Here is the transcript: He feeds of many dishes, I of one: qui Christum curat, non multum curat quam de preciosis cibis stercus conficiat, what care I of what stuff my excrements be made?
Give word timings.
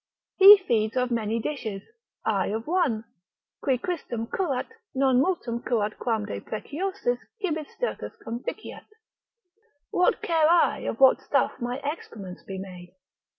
He 0.37 0.57
feeds 0.57 0.97
of 0.97 1.11
many 1.11 1.37
dishes, 1.37 1.83
I 2.25 2.47
of 2.47 2.65
one: 2.65 3.03
qui 3.61 3.77
Christum 3.77 4.25
curat, 4.25 4.65
non 4.95 5.21
multum 5.21 5.63
curat 5.63 5.95
quam 5.99 6.25
de 6.25 6.39
preciosis 6.39 7.19
cibis 7.39 7.67
stercus 7.77 8.17
conficiat, 8.25 8.87
what 9.91 10.23
care 10.23 10.49
I 10.49 10.79
of 10.89 10.99
what 10.99 11.21
stuff 11.21 11.51
my 11.61 11.77
excrements 11.83 12.41
be 12.41 12.57
made? 12.57 12.95